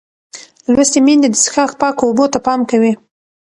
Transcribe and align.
لوستې 0.73 0.99
میندې 1.05 1.27
د 1.31 1.35
څښاک 1.43 1.71
پاکو 1.79 2.03
اوبو 2.07 2.25
ته 2.33 2.39
پام 2.45 2.59
کوي. 2.69 2.91